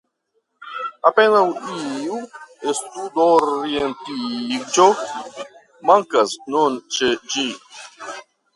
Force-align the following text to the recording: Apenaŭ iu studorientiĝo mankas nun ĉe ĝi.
Apenaŭ 1.09 1.41
iu 2.05 2.21
studorientiĝo 2.79 4.89
mankas 5.93 6.37
nun 6.57 6.81
ĉe 6.97 7.11
ĝi. 7.35 7.45